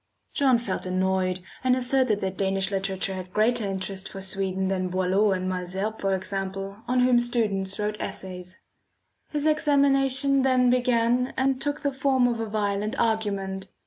[0.33, 5.31] John felt annoyed, and asserted that Danish literature had greater interest for Sweden than Boileau
[5.31, 8.57] and Malesherbes, for example, on whom students wrote essays.
[9.29, 13.67] His examination then began and took the form of a violent argument.